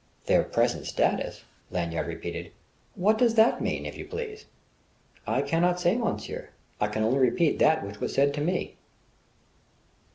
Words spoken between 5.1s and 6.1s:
"I cannot say